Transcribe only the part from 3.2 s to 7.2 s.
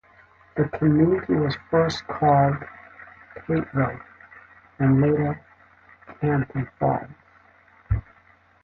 "Tateville" and later "Canton Falls.